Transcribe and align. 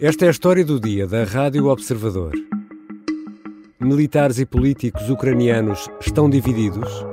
Esta 0.00 0.24
é 0.24 0.28
a 0.28 0.30
história 0.30 0.64
do 0.64 0.80
dia 0.80 1.06
da 1.06 1.24
Rádio 1.24 1.66
Observador. 1.66 2.32
Militares 3.80 4.38
e 4.38 4.46
políticos 4.46 5.08
ucranianos 5.08 5.88
estão 6.00 6.30
divididos? 6.30 7.04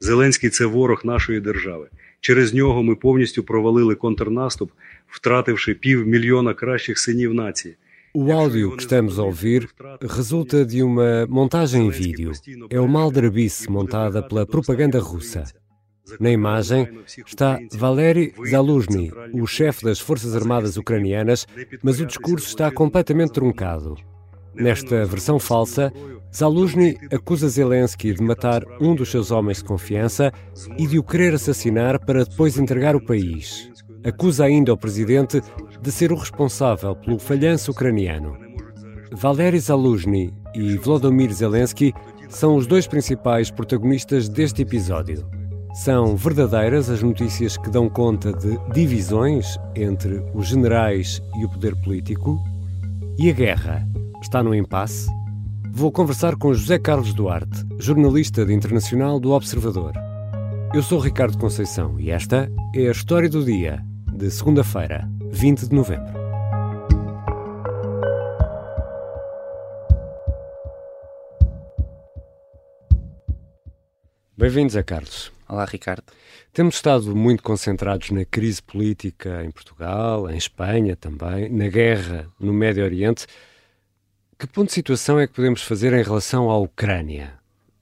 Зеленський 0.00 0.50
це 0.50 0.66
ворог 0.66 1.00
нашої 1.04 1.40
держави. 1.40 1.88
Через 2.20 2.54
нього 2.54 2.82
ми 2.82 2.94
повністю 2.94 3.42
провалили 3.42 3.94
контрнаступ, 3.94 4.70
втративши 5.08 5.74
півмільйона 5.74 6.54
кращих 6.54 6.98
синів 6.98 7.34
нації. 7.34 7.76
O 8.16 8.30
áudio 8.30 8.70
que 8.76 8.84
estamos 8.86 9.18
a 9.18 9.24
ouvir 9.24 9.68
resulta 10.00 10.64
de 10.64 10.84
uma 10.84 11.26
montagem 11.26 11.86
em 11.86 11.90
vídeo. 11.90 12.30
É 12.70 12.78
uma 12.78 13.00
aldrabice 13.02 13.68
montada 13.68 14.22
pela 14.22 14.46
propaganda 14.46 15.00
russa. 15.00 15.42
Na 16.19 16.31
imagem 16.31 16.87
está 17.25 17.59
Valery 17.73 18.33
Zaluzhny, 18.49 19.11
o 19.33 19.45
chefe 19.45 19.83
das 19.83 19.99
Forças 19.99 20.35
Armadas 20.35 20.77
ucranianas, 20.77 21.45
mas 21.83 21.99
o 21.99 22.05
discurso 22.05 22.47
está 22.47 22.71
completamente 22.71 23.33
truncado. 23.33 23.95
Nesta 24.55 25.05
versão 25.05 25.39
falsa, 25.39 25.91
Zaluzhny 26.35 26.97
acusa 27.13 27.47
Zelensky 27.47 28.13
de 28.13 28.21
matar 28.21 28.63
um 28.79 28.95
dos 28.95 29.09
seus 29.09 29.31
homens 29.31 29.57
de 29.57 29.63
confiança 29.63 30.31
e 30.77 30.85
de 30.85 30.99
o 30.99 31.03
querer 31.03 31.33
assassinar 31.33 32.03
para 32.05 32.23
depois 32.25 32.57
entregar 32.57 32.95
o 32.95 33.03
país. 33.03 33.69
Acusa 34.03 34.45
ainda 34.45 34.73
o 34.73 34.77
presidente 34.77 35.41
de 35.81 35.91
ser 35.91 36.11
o 36.11 36.15
responsável 36.15 36.95
pelo 36.95 37.19
falhanço 37.19 37.71
ucraniano. 37.71 38.37
Valery 39.11 39.59
Zaluzhny 39.59 40.33
e 40.53 40.77
Volodymyr 40.77 41.31
Zelensky 41.33 41.93
são 42.29 42.55
os 42.55 42.67
dois 42.67 42.85
principais 42.85 43.49
protagonistas 43.49 44.29
deste 44.29 44.61
episódio. 44.61 45.38
São 45.73 46.15
verdadeiras 46.15 46.89
as 46.89 47.03
notícias 47.03 47.55
que 47.55 47.69
dão 47.69 47.87
conta 47.87 48.33
de 48.33 48.57
divisões 48.73 49.57
entre 49.75 50.19
os 50.33 50.47
generais 50.47 51.21
e 51.39 51.45
o 51.45 51.49
poder 51.49 51.75
político? 51.83 52.39
E 53.19 53.29
a 53.29 53.33
guerra 53.33 53.87
está 54.21 54.41
no 54.41 54.55
impasse? 54.55 55.07
Vou 55.71 55.91
conversar 55.91 56.35
com 56.35 56.53
José 56.53 56.79
Carlos 56.79 57.13
Duarte, 57.13 57.63
jornalista 57.77 58.45
de 58.45 58.53
internacional 58.53 59.19
do 59.19 59.31
Observador. 59.31 59.93
Eu 60.73 60.81
sou 60.81 60.99
Ricardo 60.99 61.37
Conceição 61.37 61.99
e 61.99 62.09
esta 62.09 62.51
é 62.75 62.87
a 62.87 62.91
história 62.91 63.29
do 63.29 63.45
dia, 63.45 63.79
de 64.11 64.29
segunda-feira, 64.31 65.07
20 65.31 65.67
de 65.67 65.75
novembro. 65.75 66.19
Bem-vindos 74.35 74.75
a 74.75 74.83
Carlos. 74.83 75.38
Olá, 75.49 75.65
Ricardo. 75.65 76.03
Temos 76.53 76.75
estado 76.75 77.15
muito 77.15 77.41
concentrados 77.41 78.11
na 78.11 78.23
crise 78.23 78.61
política 78.61 79.43
em 79.43 79.49
Portugal, 79.49 80.29
em 80.29 80.37
Espanha 80.37 80.95
também, 80.95 81.49
na 81.49 81.67
guerra 81.67 82.27
no 82.39 82.53
Médio 82.53 82.83
Oriente. 82.83 83.25
Que 84.37 84.45
ponto 84.45 84.67
de 84.67 84.73
situação 84.73 85.19
é 85.19 85.25
que 85.25 85.33
podemos 85.33 85.63
fazer 85.63 85.91
em 85.91 86.03
relação 86.03 86.51
à 86.51 86.57
Ucrânia? 86.59 87.33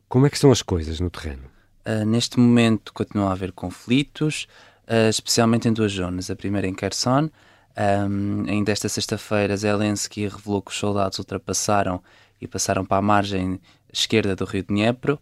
Como 0.07 0.25
é 0.25 0.29
que 0.29 0.37
estão 0.37 0.49
as 0.49 0.61
coisas 0.61 1.01
no 1.01 1.09
terreno? 1.09 1.43
Uh, 1.85 2.05
neste 2.05 2.39
momento 2.39 2.93
continua 2.93 3.27
a 3.27 3.31
haver 3.33 3.51
conflitos, 3.51 4.47
uh, 4.87 5.09
especialmente 5.09 5.67
em 5.67 5.73
duas 5.73 5.91
zonas. 5.91 6.31
A 6.31 6.37
primeira 6.37 6.67
em 6.67 6.73
Kherson. 6.73 7.29
Um, 7.77 8.45
ainda 8.47 8.71
esta 8.71 8.87
sexta-feira, 8.87 9.57
Zelensky 9.57 10.25
revelou 10.25 10.61
que 10.61 10.71
os 10.71 10.77
soldados 10.77 11.19
ultrapassaram 11.19 12.01
e 12.39 12.47
passaram 12.47 12.85
para 12.85 12.97
a 12.97 13.01
margem 13.01 13.59
esquerda 13.91 14.37
do 14.37 14.45
rio 14.45 14.63
Dnepro. 14.63 15.19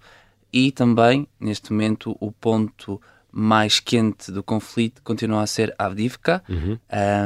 E 0.56 0.72
também, 0.72 1.28
neste 1.38 1.74
momento, 1.74 2.16
o 2.18 2.32
ponto 2.32 3.02
mais 3.30 3.82
quente 3.82 4.32
do 4.32 4.42
conflito 4.42 5.02
continua 5.04 5.42
a 5.42 5.48
ser 5.48 5.76
Avdivka. 5.78 6.42
Uhum. 6.48 6.80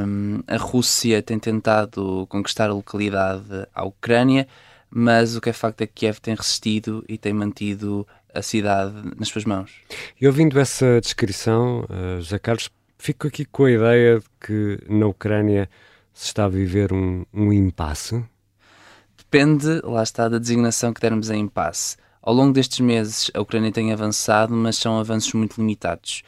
Um, 0.08 0.44
a 0.48 0.58
Rússia 0.58 1.22
tem 1.22 1.38
tentado 1.38 2.26
conquistar 2.28 2.72
a 2.72 2.74
localidade 2.74 3.68
à 3.76 3.86
Ucrânia, 3.86 4.48
mas 4.90 5.36
o 5.36 5.42
que 5.42 5.52
é 5.52 5.54
facto 5.54 5.82
é 5.82 5.86
que 5.86 5.94
Kiev 5.94 6.18
tem 6.18 6.34
resistido 6.34 7.06
e 7.08 7.20
tem 7.20 7.32
mantido 7.32 8.08
a 8.34 8.42
cidade 8.42 8.96
nas 9.16 9.28
suas 9.28 9.46
mãos. 9.46 9.76
E 10.20 10.26
ouvindo 10.26 10.60
essa 10.60 11.00
descrição, 11.00 11.82
uh, 11.82 12.20
José 12.20 12.40
Carlos, 12.40 12.72
fico 12.98 13.28
aqui 13.28 13.46
com 13.46 13.66
a 13.66 13.72
ideia 13.72 14.20
de 14.20 14.26
que 14.42 14.80
na 14.90 15.06
Ucrânia 15.06 15.70
se 16.16 16.26
está 16.26 16.46
a 16.46 16.50
viver 16.50 16.92
um, 16.92 17.24
um 17.32 17.54
impasse. 17.54 18.26
Depende, 19.16 19.82
lá 19.84 20.02
está, 20.02 20.28
da 20.28 20.40
designação 20.40 20.92
que 20.92 21.00
dermos 21.00 21.30
a 21.30 21.36
impasse. 21.36 21.96
Ao 22.30 22.36
longo 22.36 22.54
destes 22.54 22.80
meses, 22.80 23.32
a 23.34 23.42
Ucrânia 23.42 23.72
tem 23.72 23.92
avançado, 23.92 24.54
mas 24.54 24.78
são 24.78 25.00
avanços 25.00 25.34
muito 25.34 25.60
limitados. 25.60 26.22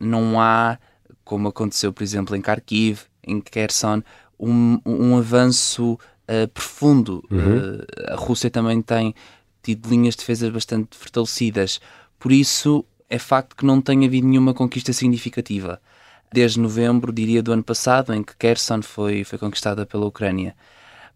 Não 0.00 0.40
há, 0.40 0.78
como 1.24 1.48
aconteceu, 1.48 1.92
por 1.92 2.04
exemplo, 2.04 2.36
em 2.36 2.40
Kharkiv, 2.40 3.00
em 3.24 3.40
Kherson, 3.40 4.00
um, 4.38 4.78
um 4.86 5.18
avanço 5.18 5.94
uh, 5.94 6.46
profundo. 6.54 7.24
Uhum. 7.28 7.38
Uh, 7.38 7.86
a 8.06 8.14
Rússia 8.14 8.48
também 8.48 8.80
tem 8.80 9.12
tido 9.60 9.88
linhas 9.88 10.14
de 10.14 10.20
defesa 10.20 10.48
bastante 10.48 10.96
fortalecidas. 10.96 11.80
Por 12.20 12.30
isso, 12.30 12.84
é 13.10 13.18
facto 13.18 13.56
que 13.56 13.66
não 13.66 13.80
tem 13.80 14.06
havido 14.06 14.28
nenhuma 14.28 14.54
conquista 14.54 14.92
significativa. 14.92 15.82
Desde 16.32 16.60
novembro, 16.60 17.12
diria, 17.12 17.42
do 17.42 17.50
ano 17.50 17.64
passado, 17.64 18.14
em 18.14 18.22
que 18.22 18.36
Kherson 18.36 18.80
foi, 18.80 19.24
foi 19.24 19.40
conquistada 19.40 19.84
pela 19.84 20.06
Ucrânia. 20.06 20.54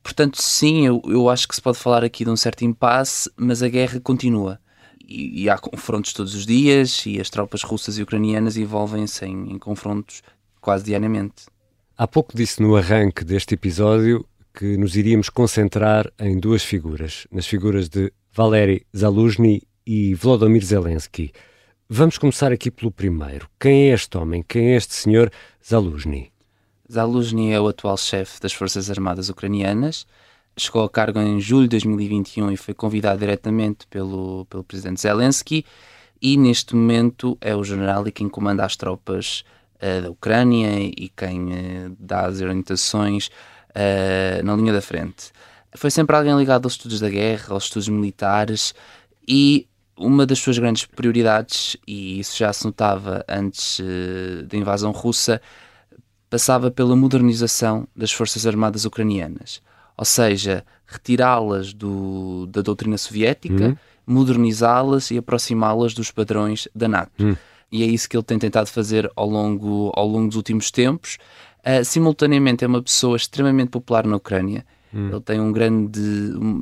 Portanto, 0.03 0.41
sim, 0.43 0.87
eu, 0.87 1.01
eu 1.07 1.29
acho 1.29 1.47
que 1.47 1.55
se 1.55 1.63
pode 1.63 1.79
falar 1.79 2.03
aqui 2.03 2.25
de 2.25 2.31
um 2.31 2.37
certo 2.37 2.65
impasse, 2.65 3.31
mas 3.37 3.63
a 3.63 3.69
guerra 3.69 4.01
continua. 4.01 4.59
E, 5.01 5.43
e 5.43 5.51
há 5.51 5.57
confrontos 5.57 6.13
todos 6.13 6.35
os 6.35 6.45
dias 6.45 7.05
e 7.07 7.21
as 7.21 7.31
tropas 7.31 7.63
russas 7.63 7.99
e 7.99 8.03
ucranianas 8.03 8.57
envolvem-se 8.57 9.25
em, 9.25 9.53
em 9.53 9.59
confrontos 9.59 10.23
quase 10.61 10.85
diariamente. 10.85 11.47
Há 11.97 12.09
pouco 12.09 12.37
disse 12.37 12.61
no 12.63 12.75
arranque 12.75 13.25
deste 13.25 13.55
episódio 13.55 14.27
que 14.55 14.77
nos 14.77 14.97
iríamos 14.97 15.29
concentrar 15.29 16.11
em 16.19 16.39
duas 16.39 16.63
figuras, 16.63 17.27
nas 17.31 17.47
figuras 17.47 17.89
de 17.89 18.13
Valery 18.33 18.87
Zaluzhny 18.97 19.63
e 19.87 20.15
Volodymyr 20.15 20.65
Zelensky. 20.65 21.33
Vamos 21.89 22.19
começar 22.19 22.53
aqui 22.53 22.71
pelo 22.71 22.91
primeiro. 22.91 23.49
Quem 23.61 23.91
é 23.91 23.95
este 23.95 24.17
homem? 24.17 24.43
Quem 24.47 24.73
é 24.73 24.77
este 24.77 24.95
senhor 24.95 25.31
Zaluzhny? 25.67 26.32
Zaluzhny 26.93 27.53
é 27.53 27.59
o 27.61 27.69
atual 27.69 27.97
chefe 27.97 28.39
das 28.39 28.53
Forças 28.53 28.91
Armadas 28.91 29.31
Ucranianas. 29.31 30.07
Chegou 30.59 30.83
ao 30.83 30.91
cargo 30.91 31.19
em 31.21 31.41
julho 31.41 31.63
de 31.63 31.71
2021 31.71 32.53
e 32.53 32.57
foi 32.59 32.75
convidado 32.75 33.19
diretamente 33.19 33.87
pelo, 33.87 34.45
pelo 34.45 34.63
presidente 34.63 35.01
Zelensky. 35.01 35.65
E 36.21 36.37
neste 36.37 36.77
momento 36.77 37.39
é 37.41 37.57
o 37.57 37.65
general 37.65 38.07
e 38.07 38.13
quem 38.13 38.29
comanda 38.29 38.63
as 38.63 38.77
tropas 38.77 39.43
uh, 39.77 40.03
da 40.03 40.11
Ucrânia 40.11 40.83
e 40.83 41.11
quem 41.17 41.47
uh, 41.47 41.97
dá 41.99 42.27
as 42.27 42.43
orientações 42.43 43.29
uh, 43.71 44.45
na 44.45 44.55
linha 44.55 44.75
da 44.75 44.83
frente. 44.83 45.33
Foi 45.75 45.91
sempre 45.91 46.15
alguém 46.15 46.37
ligado 46.37 46.67
aos 46.67 46.75
estudos 46.75 47.01
da 47.01 47.09
guerra, 47.09 47.55
aos 47.55 47.65
estudos 47.65 47.89
militares 47.89 48.75
e 49.27 49.67
uma 49.97 50.27
das 50.27 50.39
suas 50.41 50.59
grandes 50.59 50.85
prioridades, 50.85 51.75
e 51.87 52.21
isso 52.21 52.37
já 52.37 52.53
se 52.53 52.67
notava 52.67 53.25
antes 53.29 53.81
da 54.49 54.57
invasão 54.57 54.91
russa, 54.91 55.41
passava 56.33 56.71
pela 56.71 56.97
modernização 56.97 57.87
das 57.95 58.11
Forças 58.11 58.47
Armadas 58.47 58.87
Ucranianas, 58.87 59.61
ou 59.99 60.05
seja, 60.07 60.65
retirá-las 60.87 61.75
da 62.49 62.63
doutrina 62.63 62.97
soviética, 62.97 63.67
Uhum. 63.67 63.77
modernizá-las 64.07 65.11
e 65.11 65.19
aproximá-las 65.19 65.93
dos 65.93 66.11
padrões 66.11 66.67
da 66.75 66.89
NATO. 66.89 67.13
Hum. 67.23 67.37
E 67.71 67.83
é 67.83 67.87
isso 67.87 68.09
que 68.09 68.17
ele 68.17 68.25
tem 68.25 68.39
tentado 68.39 68.67
fazer 68.71 69.11
ao 69.15 69.29
longo, 69.29 69.93
ao 69.95 70.09
longo 70.09 70.29
dos 70.29 70.37
últimos 70.37 70.71
tempos. 70.71 71.19
Uh, 71.61 71.85
simultaneamente 71.85 72.65
é 72.65 72.67
uma 72.67 72.83
pessoa 72.83 73.15
extremamente 73.15 73.69
popular 73.69 74.07
na 74.07 74.17
Ucrânia. 74.17 74.65
Ele 74.95 75.21
tem 75.21 75.39
um 75.39 75.53
grande, 75.53 76.01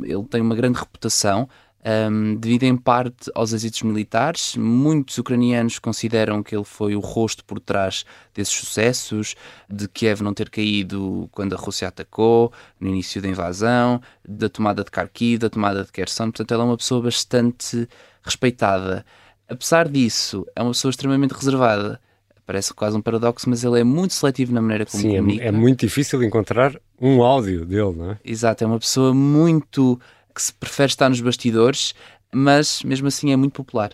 ele 0.04 0.24
tem 0.28 0.40
uma 0.40 0.54
grande 0.54 0.78
reputação. 0.78 1.48
Um, 1.82 2.36
devido 2.36 2.64
em 2.64 2.76
parte 2.76 3.30
aos 3.34 3.52
êxitos 3.52 3.82
militares, 3.82 4.54
muitos 4.56 5.16
ucranianos 5.16 5.78
consideram 5.78 6.42
que 6.42 6.54
ele 6.54 6.64
foi 6.64 6.94
o 6.94 7.00
rosto 7.00 7.44
por 7.44 7.58
trás 7.58 8.04
desses 8.34 8.54
sucessos, 8.54 9.34
de 9.68 9.88
Kiev 9.88 10.20
não 10.22 10.34
ter 10.34 10.50
caído 10.50 11.28
quando 11.32 11.54
a 11.54 11.56
Rússia 11.56 11.88
atacou, 11.88 12.52
no 12.78 12.88
início 12.88 13.22
da 13.22 13.28
invasão, 13.28 14.00
da 14.28 14.48
tomada 14.48 14.84
de 14.84 14.90
Kharkiv, 14.90 15.38
da 15.38 15.48
tomada 15.48 15.82
de 15.84 15.90
Kherson. 15.90 16.24
Portanto, 16.24 16.52
ele 16.52 16.60
é 16.60 16.64
uma 16.64 16.76
pessoa 16.76 17.02
bastante 17.02 17.88
respeitada. 18.22 19.04
Apesar 19.48 19.88
disso, 19.88 20.46
é 20.54 20.62
uma 20.62 20.72
pessoa 20.72 20.90
extremamente 20.90 21.32
reservada. 21.32 22.00
Parece 22.46 22.74
quase 22.74 22.96
um 22.96 23.00
paradoxo, 23.00 23.48
mas 23.48 23.64
ele 23.64 23.80
é 23.80 23.84
muito 23.84 24.12
seletivo 24.12 24.52
na 24.52 24.60
maneira 24.60 24.84
como 24.84 25.00
Sim, 25.00 25.16
comunica. 25.16 25.44
é, 25.44 25.48
é 25.48 25.52
muito 25.52 25.80
difícil 25.80 26.22
encontrar 26.22 26.76
um 27.00 27.22
áudio 27.22 27.64
dele, 27.64 27.94
não 27.96 28.10
é? 28.10 28.18
Exato, 28.24 28.64
é 28.64 28.66
uma 28.66 28.78
pessoa 28.78 29.14
muito 29.14 30.00
que 30.40 30.44
se 30.46 30.54
prefere 30.54 30.90
estar 30.90 31.10
nos 31.10 31.20
bastidores, 31.20 31.94
mas 32.32 32.82
mesmo 32.82 33.08
assim 33.08 33.30
é 33.30 33.36
muito 33.36 33.52
popular. 33.52 33.92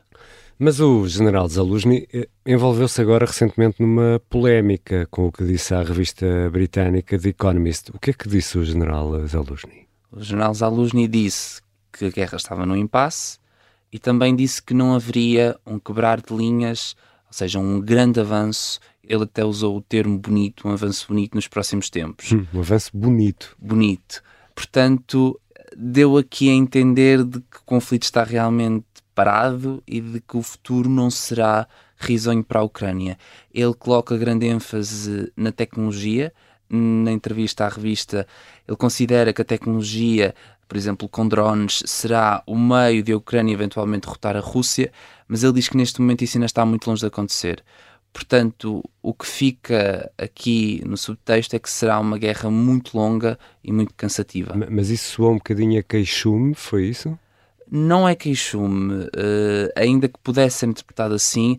Mas 0.58 0.80
o 0.80 1.06
general 1.06 1.48
Zaluzhny 1.48 2.08
eh, 2.14 2.28
envolveu-se 2.46 3.00
agora 3.00 3.26
recentemente 3.26 3.82
numa 3.82 4.22
polémica 4.30 5.06
com 5.10 5.26
o 5.26 5.32
que 5.32 5.44
disse 5.44 5.74
à 5.74 5.82
revista 5.82 6.48
britânica 6.50 7.18
The 7.18 7.30
Economist. 7.30 7.90
O 7.92 7.98
que 7.98 8.10
é 8.10 8.12
que 8.12 8.28
disse 8.28 8.56
o 8.56 8.64
general 8.64 9.26
Zaluzhny? 9.26 9.86
O 10.10 10.22
general 10.22 10.54
Zaluzny 10.54 11.08
disse 11.08 11.60
que 11.92 12.06
a 12.06 12.10
guerra 12.10 12.36
estava 12.36 12.64
no 12.64 12.76
impasse 12.76 13.38
e 13.92 13.98
também 13.98 14.34
disse 14.36 14.62
que 14.62 14.72
não 14.72 14.94
haveria 14.94 15.58
um 15.66 15.78
quebrar 15.78 16.22
de 16.22 16.34
linhas, 16.34 16.96
ou 17.26 17.32
seja, 17.32 17.58
um 17.58 17.80
grande 17.80 18.20
avanço. 18.20 18.78
Ele 19.02 19.24
até 19.24 19.44
usou 19.44 19.76
o 19.76 19.82
termo 19.82 20.18
bonito, 20.18 20.66
um 20.66 20.70
avanço 20.70 21.08
bonito 21.08 21.34
nos 21.34 21.48
próximos 21.48 21.90
tempos. 21.90 22.32
Hum, 22.32 22.46
um 22.54 22.60
avanço 22.60 22.90
bonito. 22.94 23.54
Bonito. 23.58 24.22
Portanto, 24.54 25.38
deu 25.78 26.16
aqui 26.16 26.48
a 26.48 26.54
entender 26.54 27.22
de 27.22 27.40
que 27.40 27.58
o 27.58 27.64
conflito 27.64 28.04
está 28.04 28.24
realmente 28.24 28.86
parado 29.14 29.82
e 29.86 30.00
de 30.00 30.20
que 30.20 30.36
o 30.36 30.42
futuro 30.42 30.88
não 30.88 31.10
será 31.10 31.68
risonho 31.98 32.42
para 32.42 32.60
a 32.60 32.62
Ucrânia. 32.62 33.18
Ele 33.52 33.74
coloca 33.74 34.16
grande 34.16 34.46
ênfase 34.46 35.32
na 35.36 35.52
tecnologia. 35.52 36.32
Na 36.68 37.12
entrevista 37.12 37.64
à 37.64 37.68
revista, 37.68 38.26
ele 38.66 38.76
considera 38.76 39.32
que 39.32 39.40
a 39.40 39.44
tecnologia, 39.44 40.34
por 40.66 40.76
exemplo, 40.76 41.08
com 41.08 41.28
drones, 41.28 41.82
será 41.86 42.42
o 42.44 42.58
meio 42.58 43.04
de 43.04 43.12
a 43.12 43.16
Ucrânia 43.16 43.52
eventualmente 43.52 44.06
derrotar 44.06 44.36
a 44.36 44.40
Rússia, 44.40 44.90
mas 45.28 45.44
ele 45.44 45.52
diz 45.52 45.68
que 45.68 45.76
neste 45.76 46.00
momento 46.00 46.24
isso 46.24 46.36
ainda 46.36 46.46
está 46.46 46.66
muito 46.66 46.88
longe 46.88 47.00
de 47.00 47.06
acontecer. 47.06 47.62
Portanto, 48.16 48.82
o 49.02 49.12
que 49.12 49.26
fica 49.26 50.10
aqui 50.16 50.82
no 50.86 50.96
subtexto 50.96 51.54
é 51.54 51.58
que 51.58 51.68
será 51.68 52.00
uma 52.00 52.16
guerra 52.16 52.50
muito 52.50 52.96
longa 52.96 53.38
e 53.62 53.70
muito 53.70 53.92
cansativa. 53.94 54.54
Mas 54.70 54.88
isso 54.88 55.16
soou 55.16 55.32
um 55.32 55.34
bocadinho 55.34 55.78
a 55.78 55.82
queixume, 55.82 56.54
foi 56.54 56.86
isso? 56.86 57.18
Não 57.70 58.08
é 58.08 58.14
queixume, 58.14 59.04
uh, 59.04 59.70
ainda 59.76 60.08
que 60.08 60.18
pudesse 60.22 60.60
ser 60.60 60.66
interpretado 60.66 61.12
assim, 61.12 61.58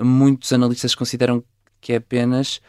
muitos 0.00 0.50
analistas 0.50 0.94
consideram 0.94 1.44
que 1.78 1.92
é 1.92 1.96
apenas 1.96 2.62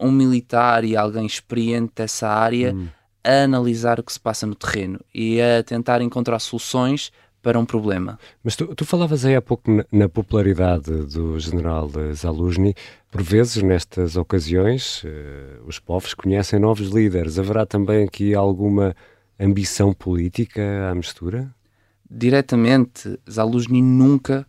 um 0.00 0.10
militar 0.10 0.84
e 0.84 0.96
alguém 0.96 1.26
experiente 1.26 1.92
dessa 1.94 2.30
área 2.30 2.72
hum. 2.72 2.88
a 3.22 3.42
analisar 3.42 4.00
o 4.00 4.02
que 4.02 4.12
se 4.12 4.18
passa 4.18 4.46
no 4.46 4.54
terreno 4.54 4.98
e 5.14 5.38
a 5.38 5.62
tentar 5.62 6.00
encontrar 6.00 6.38
soluções 6.38 7.12
para 7.44 7.60
um 7.60 7.66
problema. 7.66 8.18
Mas 8.42 8.56
tu, 8.56 8.74
tu 8.74 8.86
falavas 8.86 9.24
aí 9.26 9.36
há 9.36 9.42
pouco 9.42 9.70
na, 9.70 9.84
na, 9.92 10.08
popularidade 10.08 10.90
do 10.90 11.38
general 11.38 11.90
Zaluzny. 12.14 12.74
Por 13.12 13.22
vezes, 13.22 13.62
nestas 13.62 14.16
ocasiões, 14.16 15.04
uh, 15.04 15.62
os 15.66 15.78
povos 15.78 16.14
conhecem 16.14 16.58
novos 16.58 16.88
líderes. 16.88 17.38
Haverá 17.38 17.66
também 17.66 18.04
aqui 18.04 18.34
alguma 18.34 18.96
ambição 19.38 19.92
política 19.92 20.90
à 20.90 20.94
mistura? 20.94 21.54
Diretamente, 22.10 23.18
Zaluzny 23.30 23.82
nunca 23.82 24.46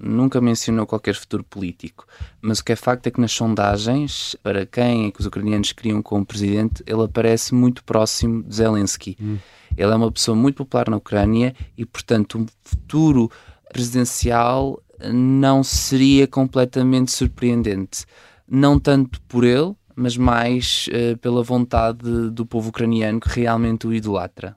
nunca 0.00 0.40
mencionou 0.40 0.86
qualquer 0.86 1.14
futuro 1.14 1.44
político, 1.44 2.06
mas 2.40 2.58
o 2.58 2.64
que 2.64 2.72
é 2.72 2.76
facto 2.76 3.06
é 3.06 3.10
que 3.10 3.20
nas 3.20 3.32
sondagens, 3.32 4.36
para 4.42 4.64
quem 4.66 5.06
é 5.06 5.10
que 5.10 5.20
os 5.20 5.26
ucranianos 5.26 5.72
queriam 5.72 6.02
como 6.02 6.24
presidente, 6.24 6.82
ele 6.86 7.02
aparece 7.02 7.54
muito 7.54 7.84
próximo 7.84 8.42
de 8.42 8.56
Zelensky. 8.56 9.16
Hum. 9.20 9.38
Ele 9.76 9.92
é 9.92 9.94
uma 9.94 10.10
pessoa 10.10 10.36
muito 10.36 10.56
popular 10.56 10.88
na 10.88 10.96
Ucrânia 10.96 11.54
e, 11.76 11.84
portanto, 11.84 12.38
um 12.38 12.46
futuro 12.64 13.30
presidencial 13.72 14.82
não 15.12 15.62
seria 15.62 16.26
completamente 16.26 17.12
surpreendente. 17.12 18.04
Não 18.48 18.80
tanto 18.80 19.20
por 19.22 19.44
ele, 19.44 19.74
mas 19.94 20.16
mais 20.16 20.88
uh, 20.88 21.16
pela 21.18 21.42
vontade 21.42 22.30
do 22.30 22.46
povo 22.46 22.70
ucraniano 22.70 23.20
que 23.20 23.28
realmente 23.28 23.86
o 23.86 23.92
idolatra. 23.92 24.56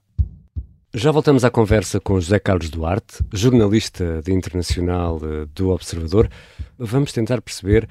Já 0.94 1.10
voltamos 1.10 1.46
à 1.46 1.50
conversa 1.50 2.02
com 2.02 2.20
José 2.20 2.38
Carlos 2.38 2.70
Duarte, 2.70 3.24
jornalista 3.32 4.22
de 4.22 4.34
internacional 4.34 5.22
eh, 5.24 5.48
do 5.56 5.70
Observador. 5.70 6.30
Vamos 6.78 7.14
tentar 7.14 7.42
perceber 7.42 7.88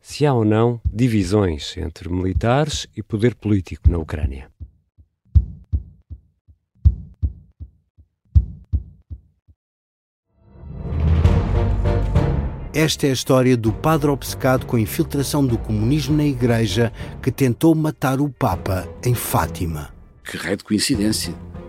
se 0.00 0.24
há 0.24 0.32
ou 0.32 0.44
não 0.44 0.80
divisões 0.84 1.76
entre 1.76 2.08
militares 2.08 2.86
e 2.96 3.02
poder 3.02 3.34
político 3.34 3.90
na 3.90 3.98
Ucrânia. 3.98 4.48
Esta 12.72 13.08
é 13.08 13.10
a 13.10 13.14
história 13.14 13.56
do 13.56 13.72
padre 13.72 14.10
obcecado 14.10 14.64
com 14.64 14.76
a 14.76 14.80
infiltração 14.80 15.44
do 15.44 15.58
comunismo 15.58 16.16
na 16.16 16.24
Igreja 16.24 16.92
que 17.20 17.32
tentou 17.32 17.74
matar 17.74 18.20
o 18.20 18.28
Papa 18.28 18.88
em 19.04 19.14
Fátima. 19.14 19.92
Que 20.22 20.36
raio 20.36 20.56
de 20.56 20.62
coincidência! 20.62 21.34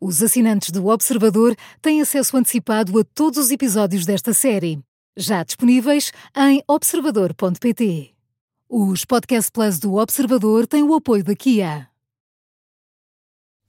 Os 0.00 0.22
assinantes 0.22 0.70
do 0.70 0.86
Observador 0.88 1.56
têm 1.80 2.02
acesso 2.02 2.36
antecipado 2.36 2.98
a 2.98 3.04
todos 3.04 3.38
os 3.38 3.50
episódios 3.50 4.04
desta 4.04 4.34
série, 4.34 4.78
já 5.16 5.42
disponíveis 5.42 6.12
em 6.36 6.62
observador.pt. 6.68 8.10
Os 8.68 9.06
Podcast 9.06 9.50
Plus 9.50 9.78
do 9.78 9.94
Observador 9.94 10.66
têm 10.66 10.82
o 10.82 10.94
apoio 10.94 11.24
da 11.24 11.34
Kia. 11.34 11.88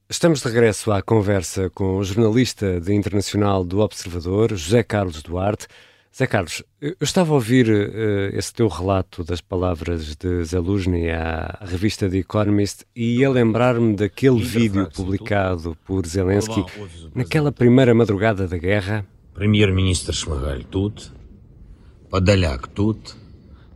Estamos 0.09 0.41
de 0.41 0.47
regresso 0.49 0.91
à 0.91 1.01
conversa 1.01 1.69
com 1.69 1.97
o 1.97 2.03
jornalista 2.03 2.81
de 2.81 2.93
internacional 2.93 3.63
do 3.63 3.79
Observador, 3.79 4.49
José 4.53 4.83
Carlos 4.83 5.21
Duarte. 5.23 5.67
Zé 6.14 6.26
Carlos, 6.26 6.62
eu 6.78 6.94
estava 7.00 7.30
a 7.30 7.34
ouvir 7.34 7.70
uh, 7.70 8.36
esse 8.36 8.52
teu 8.52 8.68
relato 8.68 9.24
das 9.24 9.40
palavras 9.40 10.14
de 10.14 10.44
Zaluzny 10.44 11.08
à 11.08 11.58
revista 11.62 12.06
The 12.06 12.18
Economist 12.18 12.84
e 12.94 13.20
ia 13.20 13.30
lembrar-me 13.30 13.96
daquele 13.96 14.42
vídeo 14.42 14.90
publicado 14.94 15.74
por 15.86 16.06
Zelensky 16.06 16.62
naquela 17.14 17.50
primeira 17.50 17.94
madrugada 17.94 18.46
da 18.46 18.58
guerra. 18.58 19.06
Primeiro-Ministro 19.32 20.12
Шмигаль 20.12 20.64
тут, 20.64 21.10
Подоляк 22.10 22.68
тут, 22.68 23.16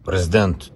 Presidente 0.04 0.70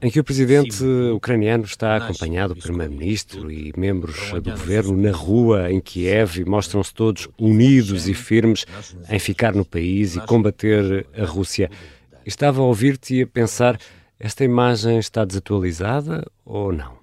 em 0.00 0.10
que 0.10 0.20
o 0.20 0.24
presidente 0.24 0.84
ucraniano 1.14 1.64
está 1.64 1.96
acompanhado 1.96 2.54
do 2.54 2.60
primeiro-ministro 2.60 3.50
e 3.50 3.72
membros 3.76 4.32
do 4.32 4.50
governo 4.50 4.96
na 4.96 5.12
rua 5.12 5.70
em 5.70 5.80
Kiev 5.80 6.38
e 6.38 6.44
mostram-se 6.44 6.92
todos 6.94 7.28
unidos 7.38 8.08
e 8.08 8.14
firmes 8.14 8.64
em 9.08 9.18
ficar 9.18 9.54
no 9.54 9.64
país 9.64 10.16
e 10.16 10.20
combater 10.20 11.06
a 11.16 11.24
Rússia. 11.24 11.70
Estava 12.24 12.60
a 12.60 12.64
ouvir-te 12.64 13.16
e 13.16 13.22
a 13.22 13.26
pensar: 13.26 13.78
esta 14.18 14.44
imagem 14.44 14.98
está 14.98 15.24
desatualizada 15.24 16.24
ou 16.44 16.72
não? 16.72 17.02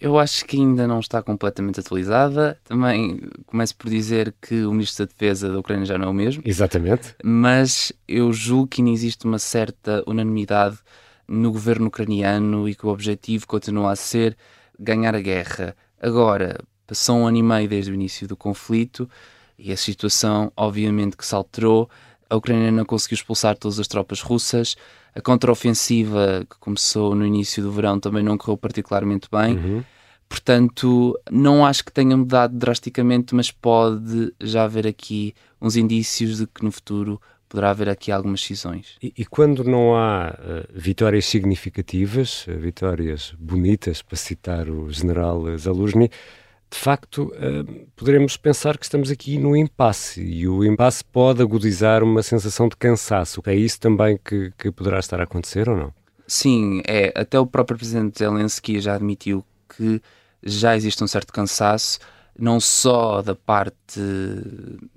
Eu 0.00 0.16
acho 0.16 0.44
que 0.44 0.56
ainda 0.56 0.86
não 0.86 1.00
está 1.00 1.20
completamente 1.20 1.80
atualizada. 1.80 2.56
Também 2.64 3.20
começo 3.46 3.76
por 3.76 3.90
dizer 3.90 4.32
que 4.40 4.64
o 4.64 4.70
Ministro 4.70 5.04
da 5.04 5.12
Defesa 5.12 5.50
da 5.50 5.58
Ucrânia 5.58 5.84
já 5.84 5.98
não 5.98 6.06
é 6.06 6.10
o 6.10 6.14
mesmo. 6.14 6.42
Exatamente. 6.46 7.16
Mas 7.24 7.92
eu 8.06 8.32
julgo 8.32 8.68
que 8.68 8.80
ainda 8.80 8.92
existe 8.92 9.24
uma 9.24 9.40
certa 9.40 10.04
unanimidade 10.06 10.78
no 11.28 11.52
governo 11.52 11.88
ucraniano 11.88 12.68
e 12.68 12.74
que 12.74 12.86
o 12.86 12.88
objetivo 12.88 13.46
continua 13.46 13.92
a 13.92 13.96
ser 13.96 14.36
ganhar 14.78 15.14
a 15.14 15.20
guerra. 15.20 15.76
Agora, 16.00 16.58
passou 16.86 17.18
um 17.18 17.26
ano 17.26 17.36
e 17.36 17.42
meio 17.42 17.68
desde 17.68 17.90
o 17.90 17.94
início 17.94 18.26
do 18.26 18.36
conflito 18.36 19.08
e 19.58 19.72
a 19.72 19.76
situação, 19.76 20.52
obviamente, 20.56 21.16
que 21.16 21.26
se 21.26 21.34
alterou. 21.34 21.90
A 22.30 22.36
Ucrânia 22.36 22.70
não 22.70 22.84
conseguiu 22.84 23.16
expulsar 23.16 23.56
todas 23.56 23.78
as 23.78 23.88
tropas 23.88 24.20
russas. 24.20 24.76
A 25.14 25.20
contraofensiva 25.20 26.46
que 26.48 26.58
começou 26.58 27.14
no 27.14 27.26
início 27.26 27.62
do 27.62 27.72
verão 27.72 27.98
também 27.98 28.22
não 28.22 28.38
correu 28.38 28.56
particularmente 28.56 29.28
bem. 29.30 29.56
Uhum. 29.56 29.84
Portanto, 30.28 31.18
não 31.30 31.64
acho 31.64 31.84
que 31.84 31.92
tenha 31.92 32.16
mudado 32.16 32.56
drasticamente, 32.56 33.34
mas 33.34 33.50
pode 33.50 34.32
já 34.40 34.64
haver 34.64 34.86
aqui 34.86 35.34
uns 35.60 35.74
indícios 35.74 36.36
de 36.36 36.46
que 36.46 36.62
no 36.62 36.70
futuro 36.70 37.20
poderá 37.48 37.70
haver 37.70 37.88
aqui 37.88 38.12
algumas 38.12 38.42
cisões. 38.42 38.96
E, 39.02 39.12
e 39.16 39.24
quando 39.24 39.64
não 39.64 39.96
há 39.96 40.30
uh, 40.38 40.68
vitórias 40.72 41.24
significativas, 41.26 42.46
uh, 42.46 42.58
vitórias 42.58 43.34
bonitas, 43.38 44.02
para 44.02 44.16
citar 44.16 44.68
o 44.68 44.90
general 44.90 45.56
Zaluzny, 45.56 46.10
de 46.70 46.76
facto, 46.76 47.32
uh, 47.34 47.86
poderemos 47.96 48.36
pensar 48.36 48.76
que 48.76 48.84
estamos 48.84 49.10
aqui 49.10 49.38
no 49.38 49.56
impasse 49.56 50.22
e 50.22 50.46
o 50.46 50.62
impasse 50.64 51.02
pode 51.02 51.40
agudizar 51.40 52.02
uma 52.02 52.22
sensação 52.22 52.68
de 52.68 52.76
cansaço. 52.76 53.42
É 53.46 53.54
isso 53.54 53.80
também 53.80 54.18
que, 54.22 54.52
que 54.58 54.70
poderá 54.70 54.98
estar 54.98 55.18
a 55.20 55.24
acontecer 55.24 55.68
ou 55.68 55.76
não? 55.76 55.94
Sim, 56.26 56.82
é. 56.86 57.10
Até 57.14 57.40
o 57.40 57.46
próprio 57.46 57.78
presidente 57.78 58.18
Zelensky 58.18 58.80
já 58.80 58.94
admitiu 58.94 59.42
que 59.76 60.00
já 60.42 60.76
existe 60.76 61.02
um 61.02 61.06
certo 61.06 61.32
cansaço 61.32 61.98
não 62.38 62.60
só 62.60 63.20
da 63.20 63.34
parte 63.34 64.00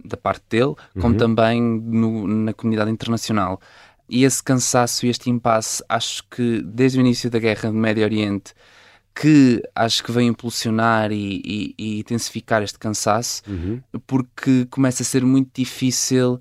da 0.05 0.15
parte 0.15 0.43
dele, 0.49 0.75
como 0.93 1.13
uhum. 1.13 1.17
também 1.17 1.61
no, 1.61 2.27
na 2.27 2.53
comunidade 2.53 2.91
internacional. 2.91 3.59
E 4.07 4.23
esse 4.23 4.43
cansaço 4.43 5.05
e 5.05 5.09
este 5.09 5.29
impasse, 5.29 5.83
acho 5.87 6.23
que 6.29 6.61
desde 6.61 6.99
o 6.99 7.01
início 7.01 7.29
da 7.29 7.39
guerra 7.39 7.71
no 7.71 7.79
Médio 7.79 8.03
Oriente, 8.03 8.53
que 9.15 9.61
acho 9.73 10.03
que 10.03 10.11
vem 10.11 10.27
impulsionar 10.27 11.11
e, 11.11 11.41
e, 11.43 11.75
e 11.77 11.99
intensificar 11.99 12.61
este 12.61 12.77
cansaço, 12.77 13.41
uhum. 13.47 13.81
porque 14.05 14.65
começa 14.69 15.01
a 15.01 15.05
ser 15.05 15.23
muito 15.23 15.49
difícil 15.53 16.39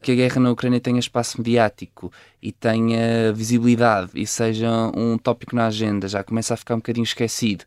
que 0.00 0.12
a 0.12 0.14
guerra 0.14 0.40
na 0.40 0.50
Ucrânia 0.50 0.80
tenha 0.80 0.98
espaço 0.98 1.38
mediático 1.38 2.12
e 2.42 2.50
tenha 2.50 3.32
visibilidade 3.32 4.10
e 4.14 4.26
seja 4.26 4.70
um 4.96 5.16
tópico 5.16 5.54
na 5.54 5.66
agenda, 5.66 6.08
já 6.08 6.24
começa 6.24 6.54
a 6.54 6.56
ficar 6.56 6.74
um 6.74 6.78
bocadinho 6.78 7.04
esquecido. 7.04 7.64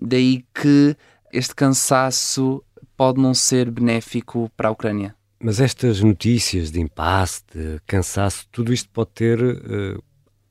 Daí 0.00 0.44
que 0.54 0.96
este 1.32 1.54
cansaço 1.54 2.62
pode 2.96 3.20
não 3.20 3.32
ser 3.32 3.70
benéfico 3.70 4.50
para 4.56 4.68
a 4.68 4.70
Ucrânia. 4.70 5.14
Mas 5.40 5.58
estas 5.58 6.00
notícias 6.00 6.70
de 6.70 6.80
impasse, 6.80 7.42
de 7.52 7.80
cansaço, 7.86 8.46
tudo 8.52 8.72
isto 8.72 8.88
pode 8.90 9.10
ter 9.10 9.42
uh, 9.42 10.02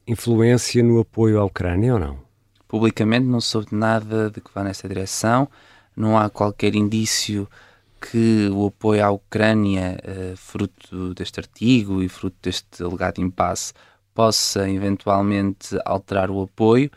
influência 0.06 0.84
no 0.84 1.00
apoio 1.00 1.40
à 1.40 1.46
Ucrânia 1.46 1.94
ou 1.94 2.00
não? 2.00 2.20
Publicamente 2.68 3.26
não 3.26 3.40
soube 3.40 3.68
nada 3.72 4.30
de 4.30 4.42
que 4.42 4.52
vá 4.54 4.64
nessa 4.64 4.88
direção, 4.88 5.48
não 5.96 6.18
há 6.18 6.30
qualquer 6.30 6.76
indício 6.76 7.48
que 8.02 8.50
o 8.52 8.66
apoio 8.66 9.06
à 9.06 9.12
Ucrânia, 9.12 9.98
uh, 10.04 10.36
fruto 10.36 11.14
deste 11.14 11.40
artigo 11.40 12.02
e 12.02 12.10
fruto 12.10 12.36
deste 12.42 12.84
alegado 12.84 13.22
impasse, 13.22 13.72
possa 14.14 14.70
eventualmente 14.70 15.78
alterar 15.86 16.30
o 16.30 16.42
apoio. 16.42 16.92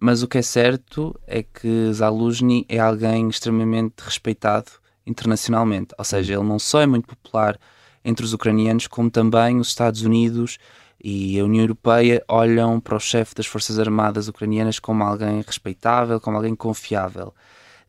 Mas 0.00 0.22
o 0.22 0.28
que 0.28 0.38
é 0.38 0.42
certo 0.42 1.18
é 1.26 1.42
que 1.42 1.92
Zaluzny 1.92 2.64
é 2.68 2.78
alguém 2.78 3.28
extremamente 3.28 3.94
respeitado 3.98 4.70
internacionalmente. 5.06 5.94
Ou 5.98 6.04
seja, 6.04 6.34
ele 6.34 6.44
não 6.44 6.58
só 6.58 6.80
é 6.80 6.86
muito 6.86 7.08
popular 7.08 7.58
entre 8.04 8.24
os 8.24 8.32
ucranianos, 8.32 8.86
como 8.86 9.10
também 9.10 9.58
os 9.58 9.68
Estados 9.68 10.02
Unidos 10.02 10.58
e 11.02 11.38
a 11.38 11.44
União 11.44 11.62
Europeia 11.62 12.22
olham 12.28 12.80
para 12.80 12.96
o 12.96 13.00
chefe 13.00 13.34
das 13.34 13.46
Forças 13.46 13.78
Armadas 13.78 14.28
ucranianas 14.28 14.78
como 14.78 15.02
alguém 15.04 15.42
respeitável, 15.42 16.20
como 16.20 16.36
alguém 16.36 16.54
confiável. 16.54 17.34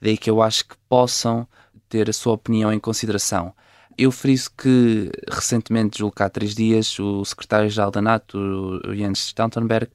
Daí 0.02 0.18
que 0.18 0.30
eu 0.30 0.42
acho 0.42 0.68
que 0.68 0.76
possam 0.88 1.48
ter 1.88 2.10
a 2.10 2.14
sua 2.14 2.34
opinião 2.34 2.72
em 2.72 2.80
consideração. 2.80 3.54
Eu 3.98 4.12
friso 4.12 4.52
que 4.58 5.12
recentemente, 5.30 6.00
julgo 6.00 6.16
que 6.16 6.24
há 6.24 6.30
três 6.30 6.56
dias, 6.56 6.98
o 7.00 7.26
secretário-geral 7.26 7.92
da 7.92 8.02
NATO, 8.02 8.80
Jens 8.96 9.20
Stoltenberg, 9.28 9.92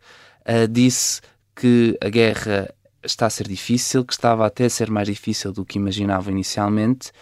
uh, 0.46 0.68
disse 0.68 1.22
que 1.54 1.96
a 2.00 2.08
guerra 2.08 2.74
está 3.02 3.26
a 3.26 3.30
ser 3.30 3.46
difícil, 3.46 4.04
que 4.04 4.12
estava 4.12 4.46
até 4.46 4.64
a 4.64 4.70
ser 4.70 4.90
mais 4.90 5.06
difícil 5.06 5.52
do 5.52 5.64
que 5.64 5.78
imaginava 5.78 6.30
inicialmente 6.30 7.12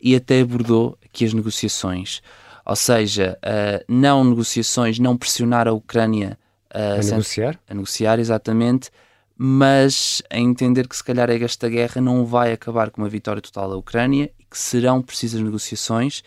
e 0.00 0.14
até 0.14 0.40
abordou 0.40 0.98
aqui 1.04 1.24
as 1.24 1.32
negociações. 1.32 2.20
Ou 2.64 2.76
seja, 2.76 3.38
uh, 3.38 3.84
não 3.88 4.24
negociações, 4.24 4.98
não 4.98 5.16
pressionar 5.16 5.66
a 5.66 5.72
Ucrânia 5.72 6.38
uh, 6.74 7.00
a 7.00 7.02
negociar? 7.02 7.58
A 7.68 7.74
negociar, 7.74 8.18
exatamente, 8.18 8.90
mas 9.36 10.20
a 10.28 10.38
entender 10.38 10.86
que 10.86 10.96
se 10.96 11.02
calhar 11.02 11.30
esta 11.30 11.68
guerra 11.68 12.00
não 12.00 12.26
vai 12.26 12.52
acabar 12.52 12.90
com 12.90 13.00
uma 13.00 13.08
vitória 13.08 13.40
total 13.40 13.70
da 13.70 13.76
Ucrânia 13.76 14.30
e 14.38 14.44
que 14.44 14.58
serão 14.58 15.00
precisas 15.00 15.40
negociações, 15.40 16.22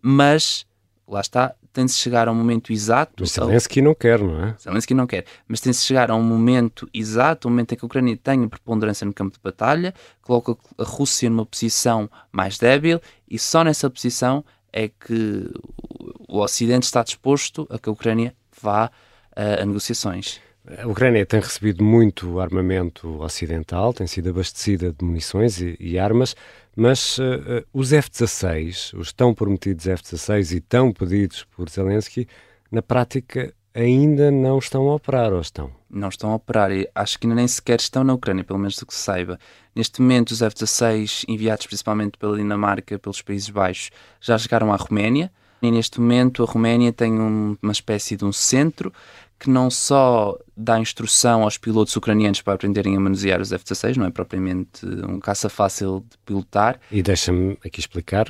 mas 0.00 0.66
lá 1.08 1.20
está, 1.20 1.54
tem 1.72 1.86
de 1.86 1.92
chegar 1.92 2.28
a 2.28 2.32
um 2.32 2.34
momento 2.34 2.72
exato. 2.72 3.12
Mas 3.20 3.30
Zelensky 3.30 3.80
não 3.80 3.94
quer, 3.94 4.18
não 4.18 4.44
é? 4.44 4.56
Zelensky 4.60 4.94
não 4.94 5.06
quer, 5.06 5.24
mas 5.46 5.60
tem 5.60 5.72
de 5.72 5.78
chegar 5.78 6.10
a 6.10 6.14
um 6.14 6.22
momento 6.22 6.88
exato, 6.92 7.48
um 7.48 7.50
momento 7.50 7.72
em 7.72 7.76
que 7.76 7.84
a 7.84 7.86
Ucrânia 7.86 8.16
tenha 8.16 8.48
preponderância 8.48 9.04
no 9.04 9.12
campo 9.12 9.36
de 9.36 9.42
batalha, 9.42 9.94
coloca 10.22 10.56
a 10.78 10.84
Rússia 10.84 11.30
numa 11.30 11.46
posição 11.46 12.10
mais 12.32 12.58
débil 12.58 13.00
e 13.28 13.38
só 13.38 13.62
nessa 13.62 13.88
posição 13.88 14.44
é 14.72 14.88
que 14.88 15.50
o 16.28 16.38
Ocidente 16.38 16.84
está 16.84 17.02
disposto 17.02 17.66
a 17.70 17.78
que 17.78 17.88
a 17.88 17.92
Ucrânia 17.92 18.34
vá 18.60 18.90
a, 19.34 19.62
a 19.62 19.64
negociações. 19.64 20.40
A 20.78 20.86
Ucrânia 20.86 21.24
tem 21.24 21.40
recebido 21.40 21.82
muito 21.82 22.38
armamento 22.38 23.20
ocidental, 23.22 23.94
tem 23.94 24.06
sido 24.06 24.30
abastecida 24.30 24.92
de 24.92 25.04
munições 25.04 25.60
e, 25.60 25.76
e 25.80 25.98
armas, 25.98 26.36
mas 26.76 27.18
uh, 27.18 27.64
os 27.72 27.92
F-16, 27.92 28.98
os 28.98 29.12
tão 29.12 29.34
prometidos 29.34 29.86
F-16 29.86 30.56
e 30.56 30.60
tão 30.60 30.92
pedidos 30.92 31.44
por 31.44 31.68
Zelensky, 31.68 32.26
na 32.70 32.80
prática 32.82 33.52
ainda 33.74 34.30
não 34.30 34.58
estão 34.58 34.88
a 34.88 34.94
operar, 34.94 35.32
ou 35.32 35.40
estão? 35.40 35.70
Não 35.88 36.08
estão 36.08 36.30
a 36.30 36.36
operar 36.36 36.70
e 36.72 36.88
acho 36.94 37.18
que 37.18 37.26
ainda 37.26 37.36
nem 37.36 37.48
sequer 37.48 37.80
estão 37.80 38.04
na 38.04 38.14
Ucrânia, 38.14 38.44
pelo 38.44 38.58
menos 38.58 38.76
do 38.76 38.86
que 38.86 38.94
se 38.94 39.00
saiba. 39.00 39.38
Neste 39.74 40.00
momento, 40.00 40.30
os 40.30 40.42
F-16, 40.42 41.24
enviados 41.28 41.66
principalmente 41.66 42.18
pela 42.18 42.36
Dinamarca, 42.36 42.98
pelos 42.98 43.22
Países 43.22 43.50
Baixos, 43.50 43.90
já 44.20 44.36
chegaram 44.38 44.72
à 44.72 44.76
Roménia. 44.76 45.30
E 45.62 45.70
neste 45.70 46.00
momento, 46.00 46.42
a 46.42 46.46
Roménia 46.46 46.92
tem 46.92 47.12
um, 47.12 47.56
uma 47.62 47.72
espécie 47.72 48.16
de 48.16 48.24
um 48.24 48.32
centro 48.32 48.92
que 49.40 49.48
não 49.48 49.70
só 49.70 50.38
dá 50.54 50.78
instrução 50.78 51.44
aos 51.44 51.56
pilotos 51.56 51.96
ucranianos 51.96 52.42
para 52.42 52.52
aprenderem 52.52 52.94
a 52.94 53.00
manusear 53.00 53.40
os 53.40 53.50
F-16, 53.50 53.96
não 53.96 54.04
é 54.04 54.10
propriamente 54.10 54.84
um 54.84 55.18
caça 55.18 55.48
fácil 55.48 56.04
de 56.08 56.18
pilotar. 56.26 56.78
E 56.92 57.02
deixa-me 57.02 57.56
aqui 57.64 57.80
explicar, 57.80 58.26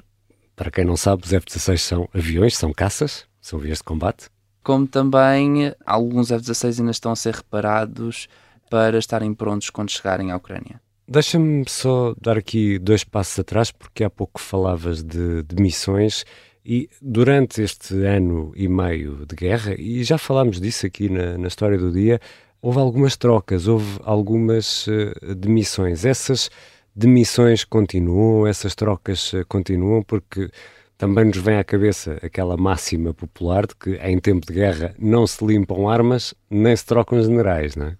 para 0.54 0.70
quem 0.70 0.84
não 0.84 0.96
sabe, 0.96 1.24
os 1.24 1.32
F-16 1.32 1.78
são 1.78 2.08
aviões, 2.14 2.56
são 2.56 2.72
caças, 2.72 3.26
são 3.40 3.58
aviões 3.58 3.78
de 3.78 3.84
combate. 3.84 4.28
Como 4.62 4.86
também 4.86 5.74
alguns 5.84 6.30
F-16 6.30 6.78
ainda 6.78 6.92
estão 6.92 7.10
a 7.10 7.16
ser 7.16 7.34
reparados 7.34 8.28
para 8.70 8.96
estarem 8.96 9.34
prontos 9.34 9.68
quando 9.68 9.90
chegarem 9.90 10.30
à 10.30 10.36
Ucrânia. 10.36 10.80
Deixa-me 11.08 11.64
só 11.68 12.14
dar 12.22 12.38
aqui 12.38 12.78
dois 12.78 13.02
passos 13.02 13.36
atrás, 13.36 13.72
porque 13.72 14.04
há 14.04 14.10
pouco 14.10 14.40
falavas 14.40 15.02
de, 15.02 15.42
de 15.42 15.60
missões 15.60 16.24
e 16.64 16.88
durante 17.00 17.62
este 17.62 17.94
ano 18.04 18.52
e 18.54 18.68
meio 18.68 19.24
de 19.26 19.34
guerra, 19.34 19.74
e 19.78 20.02
já 20.04 20.18
falámos 20.18 20.60
disso 20.60 20.86
aqui 20.86 21.08
na, 21.08 21.38
na 21.38 21.48
história 21.48 21.78
do 21.78 21.90
dia, 21.90 22.20
houve 22.60 22.78
algumas 22.78 23.16
trocas, 23.16 23.66
houve 23.66 23.98
algumas 24.04 24.86
uh, 24.86 25.34
demissões. 25.34 26.04
Essas 26.04 26.50
demissões 26.94 27.64
continuam, 27.64 28.46
essas 28.46 28.74
trocas 28.74 29.32
uh, 29.32 29.44
continuam, 29.48 30.02
porque 30.02 30.50
também 30.98 31.24
nos 31.24 31.38
vem 31.38 31.56
à 31.56 31.64
cabeça 31.64 32.18
aquela 32.22 32.58
máxima 32.58 33.14
popular 33.14 33.66
de 33.66 33.74
que 33.74 33.94
em 33.96 34.18
tempo 34.18 34.46
de 34.46 34.52
guerra 34.52 34.94
não 34.98 35.26
se 35.26 35.42
limpam 35.42 35.88
armas 35.88 36.34
nem 36.50 36.76
se 36.76 36.84
trocam 36.84 37.22
generais, 37.22 37.74
não 37.74 37.86
é? 37.86 37.96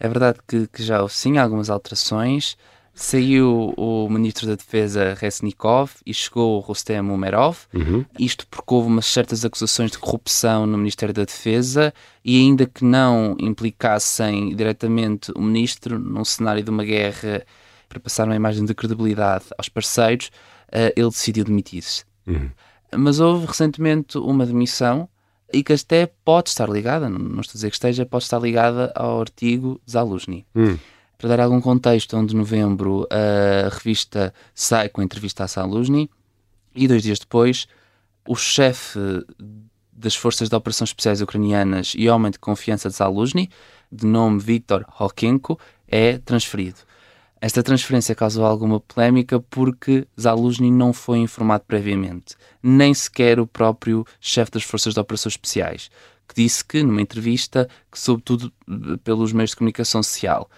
É 0.00 0.08
verdade 0.08 0.38
que, 0.48 0.66
que 0.66 0.82
já 0.82 1.02
houve 1.02 1.14
sim 1.14 1.36
algumas 1.38 1.68
alterações. 1.70 2.56
Saiu 2.94 3.72
o 3.76 4.08
ministro 4.10 4.46
da 4.46 4.54
Defesa 4.54 5.14
Resnikov 5.14 5.92
e 6.04 6.12
chegou 6.12 6.58
o 6.58 6.60
Rustem 6.60 7.00
Umerov. 7.00 7.60
Uhum. 7.72 8.04
Isto 8.18 8.46
porque 8.46 8.74
houve 8.74 8.88
umas 8.88 9.06
certas 9.06 9.44
acusações 9.44 9.90
de 9.90 9.98
corrupção 9.98 10.66
no 10.66 10.76
Ministério 10.76 11.14
da 11.14 11.24
Defesa 11.24 11.94
e, 12.22 12.38
ainda 12.38 12.66
que 12.66 12.84
não 12.84 13.34
implicassem 13.40 14.54
diretamente 14.54 15.32
o 15.34 15.40
ministro 15.40 15.98
num 15.98 16.24
cenário 16.24 16.62
de 16.62 16.70
uma 16.70 16.84
guerra 16.84 17.44
para 17.88 17.98
passar 17.98 18.26
uma 18.26 18.36
imagem 18.36 18.64
de 18.64 18.74
credibilidade 18.74 19.46
aos 19.56 19.68
parceiros, 19.68 20.30
uh, 20.68 20.92
ele 20.94 21.08
decidiu 21.08 21.44
demitir-se. 21.44 22.04
Uhum. 22.26 22.50
Mas 22.94 23.20
houve 23.20 23.46
recentemente 23.46 24.18
uma 24.18 24.44
demissão 24.44 25.08
e 25.52 25.62
que 25.62 25.72
até 25.72 26.06
pode 26.24 26.48
estar 26.50 26.68
ligada, 26.68 27.08
não 27.08 27.40
estou 27.40 27.52
a 27.52 27.54
dizer 27.54 27.70
que 27.70 27.76
esteja, 27.76 28.06
pode 28.06 28.24
estar 28.24 28.38
ligada 28.38 28.92
ao 28.94 29.20
artigo 29.20 29.80
Zaluzny. 29.88 30.46
Uhum. 30.54 30.78
Para 31.22 31.36
dar 31.36 31.44
algum 31.44 31.60
contexto, 31.60 32.16
1 32.16 32.26
de 32.26 32.34
novembro 32.34 33.06
a 33.08 33.68
revista 33.68 34.34
sai 34.52 34.88
com 34.88 35.00
a 35.00 35.04
entrevista 35.04 35.44
a 35.44 35.46
Saluzny 35.46 36.10
e 36.74 36.88
dois 36.88 37.04
dias 37.04 37.20
depois 37.20 37.68
o 38.26 38.34
chefe 38.34 38.98
das 39.92 40.16
Forças 40.16 40.48
de 40.48 40.56
Operações 40.56 40.90
Especiais 40.90 41.20
Ucranianas 41.20 41.92
e 41.96 42.08
homem 42.08 42.32
de 42.32 42.40
confiança 42.40 42.88
de 42.88 42.96
Saluzny, 42.96 43.48
de 43.92 44.04
nome 44.04 44.40
Viktor 44.40 44.84
Holkenko, 44.98 45.60
é 45.86 46.18
transferido. 46.18 46.80
Esta 47.40 47.62
transferência 47.62 48.16
causou 48.16 48.44
alguma 48.44 48.80
polémica 48.80 49.38
porque 49.38 50.08
Zaluzny 50.20 50.72
não 50.72 50.92
foi 50.92 51.18
informado 51.18 51.62
previamente, 51.68 52.34
nem 52.60 52.92
sequer 52.92 53.38
o 53.38 53.46
próprio 53.46 54.04
chefe 54.20 54.50
das 54.50 54.64
Forças 54.64 54.92
de 54.92 54.98
Operações 54.98 55.34
Especiais, 55.34 55.88
que 56.26 56.34
disse 56.34 56.64
que, 56.64 56.82
numa 56.82 57.00
entrevista, 57.00 57.68
que 57.92 57.98
sobretudo 58.00 58.52
pelos 59.04 59.32
meios 59.32 59.50
de 59.50 59.56
comunicação 59.56 60.02
social, 60.02 60.50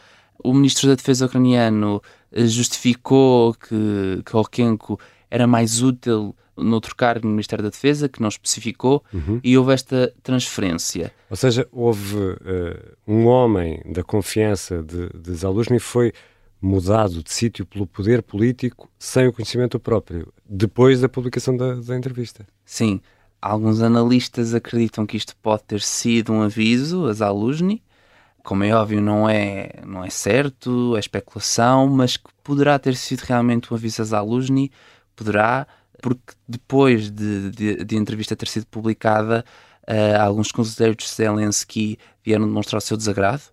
o 0.43 0.53
ministro 0.53 0.89
da 0.89 0.95
Defesa 0.95 1.27
ucraniano 1.27 2.03
eh, 2.33 2.47
justificou 2.47 3.55
que, 3.55 4.23
que 4.25 4.37
Okenko 4.37 4.99
era 5.31 5.47
mais 5.47 5.83
útil 5.83 6.35
noutro 6.57 6.95
cargo 6.95 7.27
no 7.27 7.33
Ministério 7.33 7.63
da 7.63 7.71
Defesa, 7.71 8.09
que 8.09 8.21
não 8.21 8.29
especificou, 8.29 9.05
uhum. 9.13 9.41
e 9.43 9.59
houve 9.59 9.73
esta 9.73 10.15
transferência. 10.23 11.13
Ou 11.29 11.37
seja, 11.37 11.67
houve 11.73 12.17
uh, 12.17 12.97
um 13.07 13.27
homem 13.27 13.83
da 13.87 14.05
confiança 14.05 14.83
de, 14.83 15.09
de 15.09 15.35
Zaluzny 15.35 15.79
foi 15.79 16.13
mudado 16.61 17.23
de 17.23 17.33
sítio 17.33 17.67
pelo 17.67 17.87
poder 17.87 18.23
político 18.23 18.89
sem 18.99 19.27
o 19.27 19.33
conhecimento 19.33 19.79
próprio, 19.79 20.33
depois 20.49 21.01
da 21.01 21.09
publicação 21.09 21.57
da, 21.57 21.75
da 21.75 21.97
entrevista. 21.97 22.47
Sim. 22.65 23.01
Alguns 23.43 23.83
analistas 23.83 24.55
acreditam 24.55 25.05
que 25.05 25.19
isto 25.19 25.37
pode 25.43 25.65
ter 25.65 25.83
sido 25.83 26.33
um 26.33 26.41
aviso 26.41 27.05
a 27.07 27.13
Zaluzny, 27.13 27.83
como 28.45 28.63
é 28.63 28.75
óbvio, 28.75 29.01
não 29.01 29.29
é, 29.29 29.71
não 29.87 30.05
é 30.05 30.11
certo, 30.11 30.95
é 30.97 31.01
especulação, 31.01 31.89
mas 31.89 32.19
que 32.19 32.29
poderá 32.43 32.79
ter 32.79 32.95
sido 32.95 33.21
realmente 33.21 33.73
um 33.73 33.77
aviso 33.77 34.03
a 34.03 34.05
Zaluzny, 34.05 34.71
poderá, 35.17 35.67
porque 36.03 36.35
depois 36.47 37.11
de, 37.11 37.51
de, 37.51 37.85
de 37.85 37.97
a 37.97 37.99
entrevista 37.99 38.37
ter 38.37 38.47
sido 38.47 38.67
publicada, 38.67 39.43
uh, 39.89 40.21
alguns 40.21 40.53
conselheiros 40.53 41.07
de 41.07 41.11
Zelensky 41.11 41.99
vieram 42.23 42.47
demonstrar 42.47 42.79
o 42.79 42.83
seu 42.83 42.99
desagrado, 42.99 43.45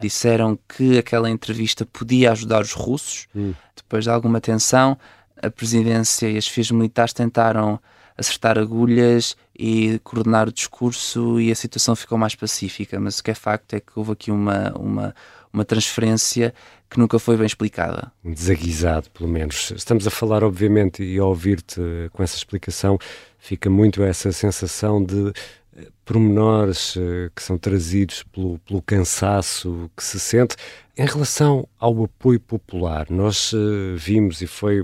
disseram 0.00 0.58
que 0.66 0.96
aquela 0.96 1.28
entrevista 1.28 1.84
podia 1.84 2.32
ajudar 2.32 2.62
os 2.62 2.72
russos. 2.72 3.26
Hum. 3.36 3.52
Depois 3.76 4.04
de 4.04 4.10
alguma 4.10 4.40
tensão, 4.40 4.96
a 5.42 5.50
presidência 5.50 6.26
e 6.26 6.38
as 6.38 6.48
FIAs 6.48 6.70
militares 6.70 7.12
tentaram 7.12 7.78
acertar 8.16 8.58
agulhas 8.58 9.36
e 9.58 9.98
coordenar 10.04 10.48
o 10.48 10.52
discurso 10.52 11.40
e 11.40 11.50
a 11.50 11.54
situação 11.54 11.96
ficou 11.96 12.16
mais 12.16 12.34
pacífica. 12.36 13.00
Mas 13.00 13.18
o 13.18 13.24
que 13.24 13.32
é 13.32 13.34
facto 13.34 13.74
é 13.74 13.80
que 13.80 13.92
houve 13.96 14.12
aqui 14.12 14.30
uma, 14.30 14.72
uma, 14.78 15.14
uma 15.52 15.64
transferência 15.64 16.54
que 16.88 16.98
nunca 16.98 17.18
foi 17.18 17.36
bem 17.36 17.46
explicada. 17.46 18.12
Desaguisado, 18.24 19.10
pelo 19.10 19.28
menos. 19.28 19.72
Estamos 19.72 20.06
a 20.06 20.10
falar, 20.10 20.44
obviamente, 20.44 21.02
e 21.02 21.18
a 21.18 21.24
ouvir-te 21.24 21.80
com 22.12 22.22
essa 22.22 22.36
explicação, 22.36 22.98
fica 23.38 23.68
muito 23.68 24.02
essa 24.02 24.30
sensação 24.30 25.04
de 25.04 25.32
eh, 25.76 25.88
pormenores 26.04 26.96
eh, 26.96 27.28
que 27.34 27.42
são 27.42 27.58
trazidos 27.58 28.22
pelo, 28.22 28.58
pelo, 28.60 28.80
cansaço 28.80 29.90
que 29.96 30.04
se 30.04 30.20
sente 30.20 30.56
em 30.96 31.04
relação 31.04 31.68
ao 31.78 32.04
apoio 32.04 32.40
popular. 32.40 33.06
Nós 33.10 33.52
uh, 33.52 33.96
vimos, 33.96 34.40
e 34.40 34.46
foi 34.46 34.82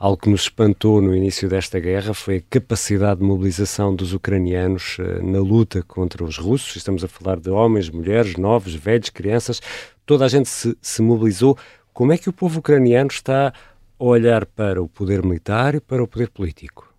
algo 0.00 0.16
que 0.16 0.28
nos 0.28 0.42
espantou 0.42 1.00
no 1.00 1.14
início 1.14 1.48
desta 1.48 1.78
guerra, 1.78 2.12
foi 2.12 2.38
a 2.38 2.42
capacidade 2.50 3.20
de 3.20 3.26
mobilização 3.26 3.94
dos 3.94 4.12
ucranianos 4.12 4.98
uh, 4.98 5.24
na 5.24 5.38
luta 5.38 5.84
contra 5.84 6.24
os 6.24 6.36
russos. 6.36 6.74
Estamos 6.74 7.04
a 7.04 7.08
falar 7.08 7.38
de 7.38 7.50
homens, 7.50 7.88
mulheres, 7.88 8.36
novos, 8.36 8.74
velhos, 8.74 9.10
crianças. 9.10 9.60
Toda 10.04 10.24
a 10.24 10.28
gente 10.28 10.48
se, 10.48 10.76
se 10.82 11.02
mobilizou. 11.02 11.56
Como 11.92 12.12
é 12.12 12.18
que 12.18 12.28
o 12.28 12.32
povo 12.32 12.58
ucraniano 12.58 13.10
está 13.10 13.48
a 13.48 14.04
olhar 14.04 14.44
para 14.44 14.82
o 14.82 14.88
poder 14.88 15.22
militar 15.22 15.76
e 15.76 15.80
para 15.80 16.02
o 16.02 16.08
poder 16.08 16.30
político? 16.30 16.90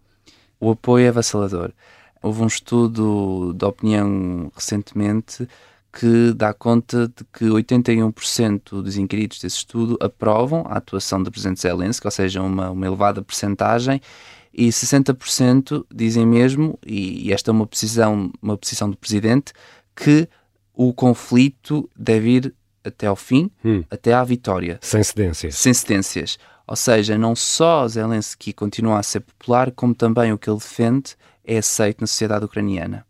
o 0.62 0.70
apoio 0.70 1.05
é 1.05 1.10
avassalador. 1.10 1.74
Houve 2.22 2.43
um 2.43 2.48
estudo 2.48 3.51
de 3.58 3.65
opinião 3.65 4.51
recentemente 4.55 5.48
que 5.91 6.33
dá 6.33 6.53
conta 6.53 7.07
de 7.07 7.24
que 7.33 7.45
81% 7.45 8.81
dos 8.81 8.98
inquiridos 8.98 9.39
desse 9.39 9.57
estudo 9.57 9.98
aprovam 10.00 10.65
a 10.67 10.77
atuação 10.77 11.21
do 11.21 11.29
presidente 11.29 11.62
Zelensky, 11.62 12.07
ou 12.07 12.12
seja, 12.12 12.41
uma, 12.41 12.69
uma 12.71 12.86
elevada 12.86 13.21
percentagem, 13.21 14.01
e 14.53 14.69
60% 14.69 15.86
dizem 15.93 16.25
mesmo, 16.25 16.77
e, 16.86 17.27
e, 17.27 17.33
esta 17.33 17.51
é 17.51 17.53
uma 17.53 17.67
posição, 17.67 18.31
uma 18.41 18.57
posição 18.57 18.89
do 18.89 18.98
presidente, 18.98 19.53
que 19.95 20.27
o 20.74 20.93
conflito 20.93 21.89
deve 21.95 22.29
ir 22.29 22.55
até 22.83 23.07
ao 23.07 23.15
fim, 23.15 23.51
hum. 23.63 23.83
até 23.89 24.13
à 24.13 24.24
vitória. 24.24 24.79
Sem 24.81 25.03
cedências. 25.03 25.55
Sem 25.55 25.74
cedências. 25.74 26.38
Ou 26.67 26.75
seja, 26.75 27.17
não 27.17 27.36
só 27.36 27.88
Zelensky 27.88 28.53
continua 28.53 29.00
a 29.00 29.03
ser 29.03 29.19
popular, 29.19 29.71
como 29.71 29.93
também 29.93 30.31
o 30.31 30.38
que 30.38 30.50
ele 30.50 30.57
defende 30.57 31.15
é 31.43 31.57
aceito 31.57 32.01
na 32.01 32.07
sociedade 32.07 32.45
ucraniana. 32.45 33.05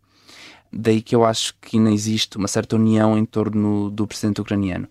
Daí 0.71 1.01
que 1.01 1.15
eu 1.15 1.25
acho 1.25 1.55
que 1.61 1.77
ainda 1.77 1.91
existe 1.91 2.37
uma 2.37 2.47
certa 2.47 2.75
união 2.75 3.17
em 3.17 3.25
torno 3.25 3.89
do 3.89 4.07
presidente 4.07 4.41
ucraniano. 4.41 4.87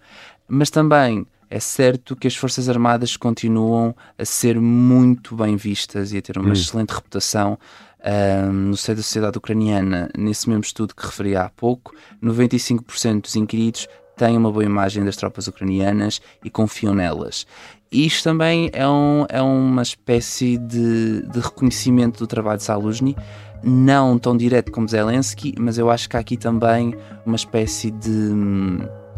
Mas 0.46 0.70
também 0.70 1.26
é 1.48 1.58
certo 1.58 2.14
que 2.14 2.28
as 2.28 2.36
Forças 2.36 2.68
Armadas 2.68 3.16
continuam 3.16 3.94
a 4.16 4.24
ser 4.24 4.60
muito 4.60 5.34
bem 5.34 5.56
vistas 5.56 6.12
e 6.12 6.18
a 6.18 6.22
ter 6.22 6.38
uma 6.38 6.50
hum. 6.50 6.52
excelente 6.52 6.90
reputação 6.90 7.58
um, 8.04 8.52
no 8.52 8.76
seio 8.76 8.96
da 8.96 9.02
sociedade 9.02 9.38
ucraniana. 9.38 10.08
Nesse 10.16 10.48
mesmo 10.48 10.62
estudo 10.62 10.94
que 10.94 11.04
referi 11.04 11.34
há 11.34 11.48
pouco, 11.48 11.94
95% 12.22 13.22
dos 13.22 13.36
inquiridos 13.36 13.88
têm 14.16 14.36
uma 14.36 14.52
boa 14.52 14.64
imagem 14.64 15.04
das 15.04 15.16
tropas 15.16 15.48
ucranianas 15.48 16.20
e 16.44 16.50
confiam 16.50 16.94
nelas. 16.94 17.46
Isto 17.92 18.22
também 18.22 18.70
é, 18.72 18.86
um, 18.86 19.26
é 19.28 19.42
uma 19.42 19.82
espécie 19.82 20.56
de, 20.56 21.22
de 21.22 21.40
reconhecimento 21.40 22.20
do 22.20 22.26
trabalho 22.26 22.58
de 22.58 22.62
Saluzny, 22.62 23.16
não 23.64 24.16
tão 24.16 24.36
direto 24.36 24.70
como 24.70 24.88
Zelensky, 24.88 25.54
mas 25.58 25.76
eu 25.76 25.90
acho 25.90 26.08
que 26.08 26.16
há 26.16 26.20
aqui 26.20 26.36
também 26.36 26.94
uma 27.26 27.34
espécie 27.34 27.90
de, 27.90 28.30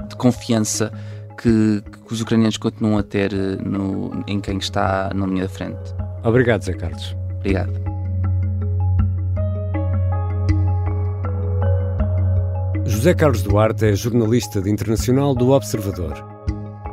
de 0.09 0.17
confiança 0.17 0.91
que, 1.37 1.83
que, 2.07 2.15
os 2.15 2.23
ucranianos 2.23 2.57
continuam 2.57 2.97
a 2.97 3.03
ter 3.03 3.35
eh, 3.35 3.57
no, 3.63 4.25
em 4.27 4.41
quem 4.41 4.57
está 4.57 5.11
na 5.15 5.27
linha 5.27 5.43
da 5.43 5.49
frente. 5.51 5.95
Obrigado, 6.25 6.63
Zé 6.63 6.73
Carlos. 6.73 7.15
Obrigado. 7.37 7.73
José 12.87 13.13
Carlos 13.15 13.43
Duarte 13.43 13.85
é 13.85 13.95
jornalista 13.95 14.63
de 14.63 14.71
internacional 14.71 15.35
do 15.35 15.51
Observador. 15.51 16.32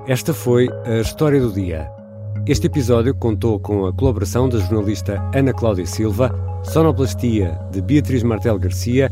Esta 0.09 0.33
foi 0.33 0.67
a 0.87 1.01
história 1.01 1.39
do 1.39 1.51
dia. 1.53 1.87
Este 2.47 2.65
episódio 2.65 3.13
contou 3.13 3.59
com 3.59 3.85
a 3.85 3.93
colaboração 3.93 4.49
da 4.49 4.57
jornalista 4.57 5.21
Ana 5.35 5.53
Cláudia 5.53 5.85
Silva, 5.85 6.33
sonoplastia 6.63 7.59
de 7.69 7.79
Beatriz 7.79 8.23
Martel 8.23 8.57
Garcia 8.57 9.11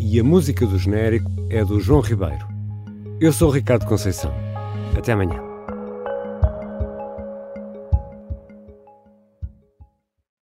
e 0.00 0.18
a 0.18 0.24
música 0.24 0.64
do 0.64 0.78
genérico 0.78 1.30
é 1.50 1.62
do 1.62 1.78
João 1.78 2.00
Ribeiro. 2.00 2.48
Eu 3.20 3.30
sou 3.30 3.50
Ricardo 3.50 3.84
Conceição. 3.84 4.32
Até 4.96 5.12
amanhã. 5.12 5.47